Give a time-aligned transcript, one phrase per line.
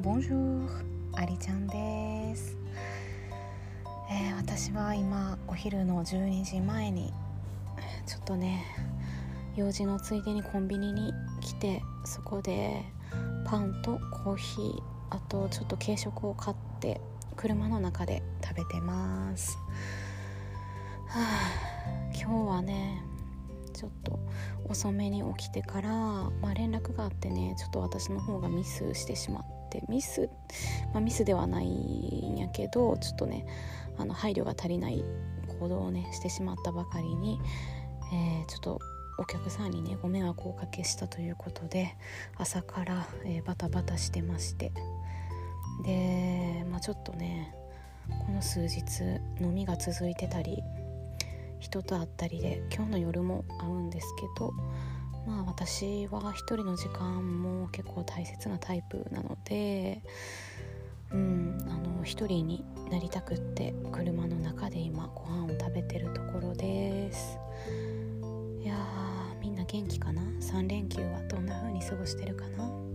[0.00, 0.70] ボンジュール
[1.14, 2.56] ありちゃんです、
[4.10, 7.12] えー、私は今お昼の12時前に
[8.06, 8.64] ちょっとね
[9.54, 12.82] 用事のついでにコンビニに来てそこで
[13.44, 17.00] パンとコーヒーあとちょっと軽食を買って
[17.36, 19.58] 車の中で食べてます、
[21.06, 23.02] はあ、今日はね
[23.74, 24.18] ちょっと
[24.68, 30.30] 遅めに起きてから、まあ、連絡があってねちょっと私の方がミスしてしまってミス、
[30.92, 33.46] まあ、ミスではないんやけどちょっとね
[33.98, 35.04] あの配慮が足りない
[35.60, 37.40] 行動をねしてしまったばかりに、
[38.12, 38.78] えー、ちょっと
[39.18, 41.94] お客さんにねご迷惑をおかけしたということで
[42.38, 44.72] 朝から、えー、バタバタしてまして。
[45.84, 47.54] で、まあ、ちょっとね
[48.26, 49.02] この数日
[49.40, 50.62] 飲みが続いてたり
[51.62, 54.52] 人と会ったりで今日の夜も会うんですけど
[55.26, 60.02] まあ私は一人の時間も結構大切なタイプなので
[61.12, 67.38] うんあの一人になりたくって車の中で今ご飯を食べてるところです。
[68.60, 68.74] いや
[69.40, 72.91] みんな元気かな？3連休はどんな風に過ごしてるかな？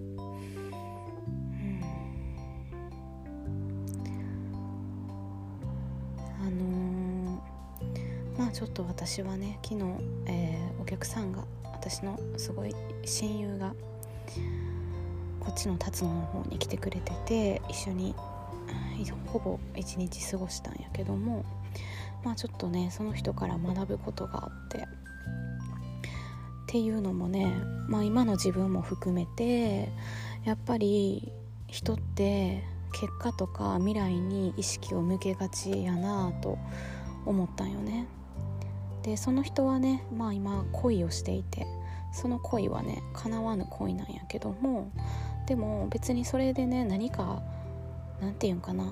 [8.51, 9.83] ちょっと私はね昨日、
[10.25, 13.73] えー、お客さんが私のすごい親友が
[15.39, 18.15] こっちの辰野の方に来てくれてて一緒に
[19.27, 21.45] ほぼ一日過ごしたんやけども
[22.23, 24.81] まあちょっとねその人から学ぶことがあってっ
[26.67, 27.55] ていうのもね、
[27.87, 29.89] まあ、今の自分も含めて
[30.43, 31.31] やっぱり
[31.67, 36.57] 人って結果とか未来に意識を向けがちやなと
[37.25, 38.07] 思ったんよね。
[39.07, 41.65] でその人はねまあ今恋をしていて
[42.11, 44.91] その恋はね叶わぬ恋なんやけども
[45.47, 47.41] でも別にそれでね何か
[48.19, 48.91] 何て言うんかな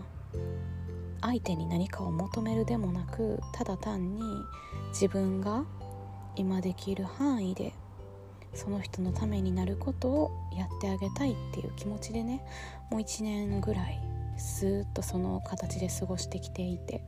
[1.19, 4.21] 相手に何かを求めるでもなくただ単に
[4.91, 5.65] 自分が
[6.37, 7.73] 今できる範囲で
[8.53, 12.41] その人のためになることをやってあげたいっていう気持ちでね
[12.89, 13.99] もう1年ぐらい
[14.37, 17.03] スーッとその形で過ごしてきていて。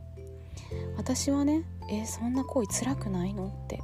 [0.97, 3.47] 私はねえそんな恋辛くないの？
[3.47, 3.81] って。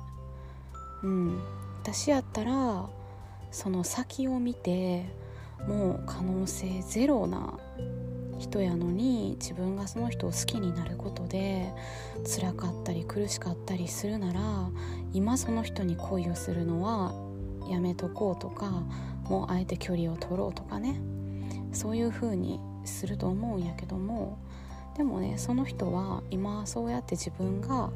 [1.03, 1.39] うん。
[1.81, 2.89] 私やったら
[3.51, 5.05] その先を見て
[5.67, 7.59] もう可能性ゼロな
[8.39, 11.73] 人やのに自分がその人を好きになることで
[12.25, 14.41] 辛かったり苦しかったりするなら
[15.13, 17.13] 今その人に恋をするのは
[17.69, 18.83] やめとこうとか
[19.29, 20.99] もうあえて距離を取ろうとかね。
[21.71, 24.37] そういう風にすると思うんやけども
[24.97, 27.89] でもねその人は今そうやって自分が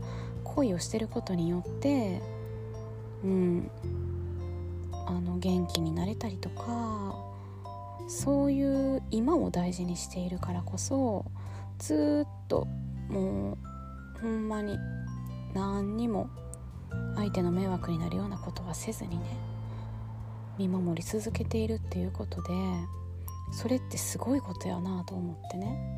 [0.44, 2.22] 恋をしてることによって
[3.24, 3.72] うん
[5.06, 7.16] あの元気になれたりとか
[8.08, 11.26] そういう今を大事にしているからこそ
[11.78, 12.68] ずっと
[13.10, 14.78] もうほんまに
[15.54, 16.30] 何にも
[17.16, 19.26] 相手の迷惑になるようなことはせずにね
[20.58, 22.54] 見守り続けているっていうことで
[23.52, 25.97] それってすごいことやなと思ってね。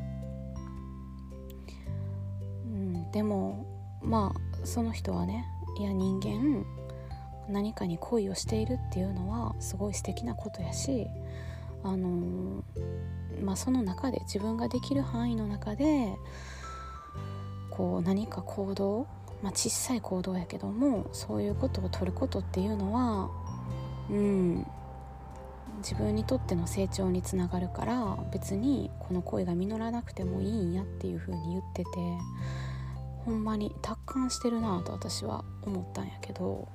[3.12, 3.66] でも
[4.02, 5.46] まあその人はね
[5.78, 6.64] いや人間
[7.48, 11.06] 何かに恋をしているっていうのはすごい素敵なことやし
[11.82, 12.62] あの
[13.42, 16.14] まあその中で自分ができる範囲の中で
[17.70, 19.06] こう何か行動、
[19.42, 23.30] まあ、小さい行動やけどもそういうことを取ることっていうのは
[24.10, 24.66] うん
[25.78, 31.90] 自分にとっての成長につながるから別にこの恋が実らなくてもいいんやっていうふうに言ってて
[33.24, 36.68] ほんまに達観してるなと私は思ったんやけど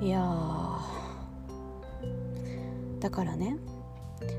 [0.00, 0.80] いや
[3.00, 3.56] だからね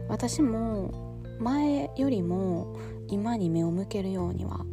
[0.07, 0.91] 私も
[1.39, 2.77] 前よりも
[3.07, 4.65] 今に目を向けるようには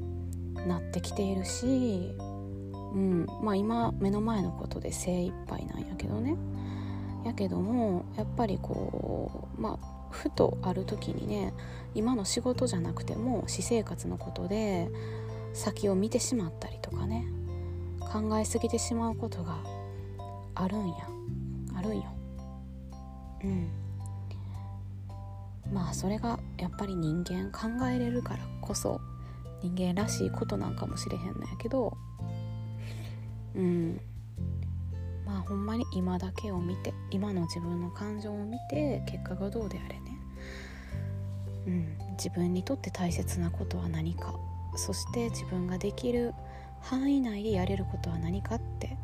[0.67, 6.37] なってきているし、うんまあ、今目の前のことで精一杯なんやけどね。
[7.25, 11.53] やけどもやっぱりこうまあふとある時にね
[11.95, 14.89] 今の仕事じゃなくても私生活のことで
[15.53, 17.27] 先を見てしまったりとかね
[18.01, 19.59] 考えすぎてしまうことが
[20.55, 21.09] あるんや。
[21.77, 22.05] あるんよ。
[23.45, 23.69] うん。
[25.73, 29.01] まあそれがやっぱり人間考えれるからこそ
[29.63, 31.97] 人間らしいことなんかもしれへんのやけど。
[33.55, 34.01] うん。
[35.29, 40.19] まあほんまに今だけを見て今の自分の感情を見て結果がどうであれね、
[41.67, 44.35] うん、自分にとって大切なことは何か。
[44.77, 46.33] そして自分ができる
[46.81, 48.97] 範囲内でやれることは何かって。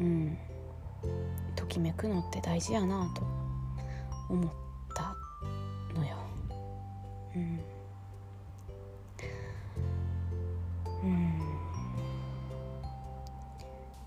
[0.00, 0.38] うん
[1.54, 3.22] ときめくのって大事やなと
[4.30, 4.69] 思った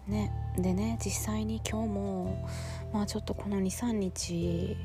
[0.07, 0.31] ね。
[0.57, 2.47] でね実際に今日も
[2.93, 4.77] まあちょっとこの23日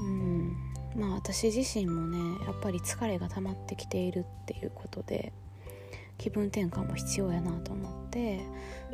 [0.00, 0.56] うん。
[0.96, 5.32] まあ私自身もねやっぱり疲れが溜まってきているっていうことで
[6.18, 8.40] 気分転換も必要やなと思って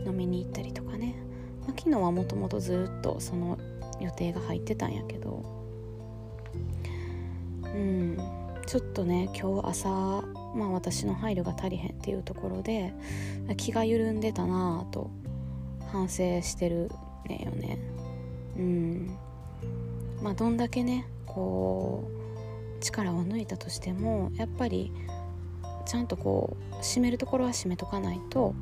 [0.06, 1.14] 飲みに行ったりとかね、
[1.62, 3.58] まあ、昨日はもともとずっとその
[4.00, 5.44] 予定が入ってたんやけど
[7.64, 8.18] うん。
[8.68, 10.22] ちょっとね今日朝
[10.58, 12.92] まあ私の配慮が足りへんっていうところで
[13.56, 15.10] 気が緩んでたなぁと
[15.92, 16.90] 反省してる
[17.28, 17.78] ねよね。
[18.56, 19.16] うん。
[20.22, 22.10] まあどんだけねこ
[22.78, 24.92] う力を抜いたとしてもやっぱり
[25.86, 28.54] ちゃんとこう締めるところは締めとかないと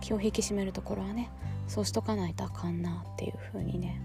[0.00, 1.30] 気を引き締めるところはね
[1.68, 4.00] そうしとかないとあかんなっていう風にね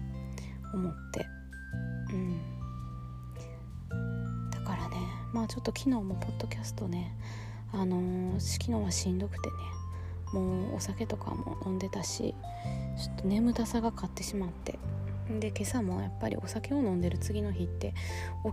[0.72, 1.26] 思って
[5.32, 7.14] まあちょっと昨日もポッドキャストね
[7.72, 9.54] あのー、昨日はしんどくてね
[10.32, 12.34] もうお酒とかも飲んでたし
[12.98, 14.78] ちょっと眠たさが勝ってしまって
[15.40, 17.94] で今朝もやっぱりお酒を飲んでる次の日って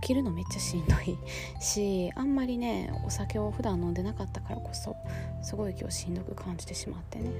[0.00, 1.18] きるのめっちゃしんどい
[1.60, 4.96] しあんまりねお酒を普段飲んでなかったからこそ
[5.42, 7.30] すごい今日しんどく感じてしまってね。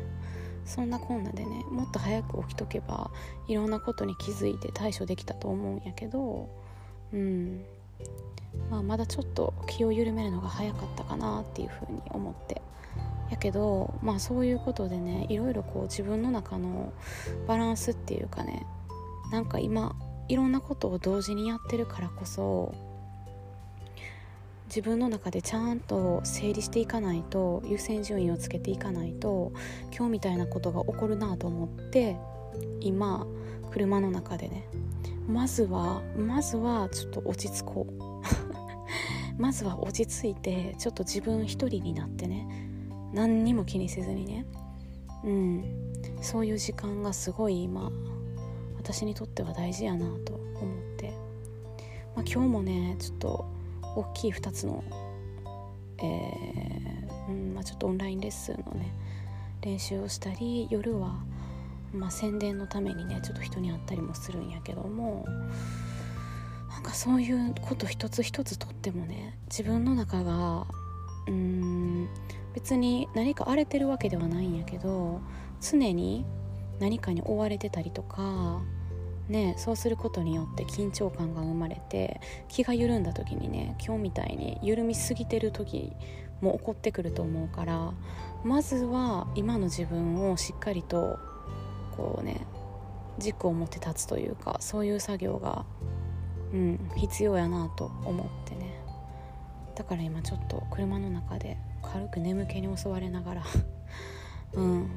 [0.66, 3.10] そんなこんなでねもっと早く起きとけば
[3.48, 6.48] いろんなことに気づいて対処できたと思うんやけど
[7.12, 7.64] うん。
[8.70, 12.62] まあまだちょっと気を緩めるのが早かったかなっていうふうに思って。
[13.30, 16.92] やけどまあそういうことでねいろいろこう自分の中の
[17.46, 18.66] バランスっていうかね
[19.30, 19.94] なんか今
[20.28, 22.74] いろんなことを同時にやってるからこそ
[24.66, 29.52] 自分の中でちゃんと整理していかないと優先順位をつけていかないと
[29.92, 32.16] 今日みたいなことが起こるなと思って
[32.80, 33.26] 今
[33.72, 34.68] 車の中でね
[35.30, 38.02] まずはまずはちょっと落ち着こう。
[39.40, 42.46] まずは落ち着いてちょっと自分一人になってね。
[43.12, 44.44] 何にも気にせずにね。
[45.24, 45.64] うん。
[46.20, 47.90] そういう時間がすごい今
[48.76, 51.10] 私にとっては大事やなと思って、
[52.16, 53.44] まあ、今日もねちょっと
[53.96, 54.82] 大きい2つの、
[55.98, 58.92] えーうんまあ、ちょっとオンラインレッスンのね
[59.62, 61.22] 練習をしたり夜は、
[61.92, 65.26] まあ、宣伝のためにねちょっと人に会ったりもするんやけども
[66.70, 70.66] なんかそういうこと一つ一つとってもね自分の中が
[71.26, 72.08] うーん
[72.54, 75.20] 別に何か荒れてるわけではないんやけど
[75.60, 76.24] 常に
[76.78, 78.62] 何かに追われてたりとか
[79.28, 85.92] ねそうすることによって緊張感が生まれて気が緩んだ時にね今日みたいに緩みすぎてる時
[86.40, 87.92] も起こってくると思うから
[88.44, 91.18] まずは今の自分をしっかりと
[92.00, 92.46] こうね
[93.18, 95.66] 軸を持って立つというかそういう作業が、
[96.54, 98.80] うん、必要やなと思ってね。
[99.76, 103.44] だから今ちょっと車の中で軽く眠気に襲われながら
[104.54, 104.90] うん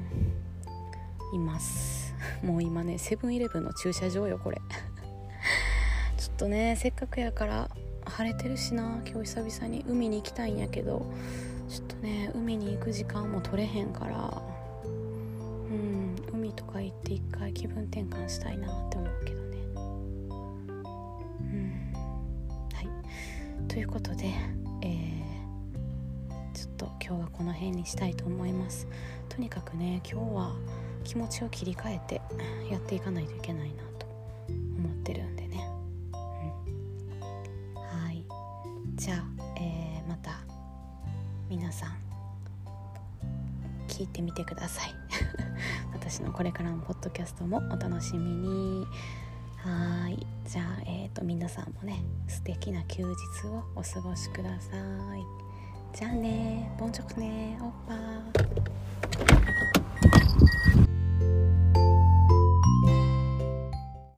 [1.33, 2.15] います。
[2.41, 4.61] もう今ねセブンイレブンの駐車場よこれ。
[6.17, 7.69] ちょっとねせっかくやから
[8.05, 11.05] 晴れてるしな今日久々に海に行きたいんやけど
[11.67, 14.52] ちょっとね海に行く時間も取れへんから
[15.73, 16.15] うん。
[16.39, 19.57] 海とか行って一回気分転換したいなって思うけどね。
[21.41, 21.93] うん。
[22.73, 23.67] はい。
[23.67, 24.33] ということで
[24.81, 28.87] えー、ちょっと今日はこの辺にしたいと思います。
[29.29, 30.55] とにかくね今日は
[31.03, 32.21] 気持ちを切り替えて
[32.69, 34.05] やっていかないといけないなと
[34.77, 35.67] 思ってるんでね、
[36.13, 38.25] うん、はい。
[38.95, 39.23] じゃあ、
[39.57, 40.41] えー、また
[41.49, 41.97] 皆さん
[43.87, 45.02] 聞いてみてください。
[46.33, 48.85] これからのポッドキャストもお楽しみに。
[49.57, 50.25] はい。
[50.45, 54.75] じゃあ、えーと、と皆さんもね素敵な休日をお過ごしくださ
[55.15, 55.97] い。
[55.97, 56.75] じゃあね。
[56.79, 57.57] ボンチョクね。
[57.61, 59.42] おっぱー。